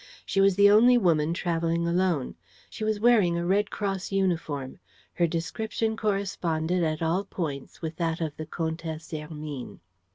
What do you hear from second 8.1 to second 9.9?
of the Comtesse Hermine.